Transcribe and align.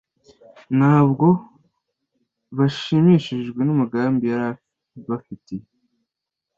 Ntabwo 0.77 1.27
bashimishijwe 2.57 3.61
n’umugambi 3.63 4.23
yari 4.33 4.49
ibafitiye 4.99 5.65